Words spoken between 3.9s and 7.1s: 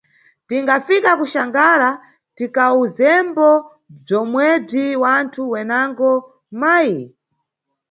bzomwebzi wanthu wenango, mayi?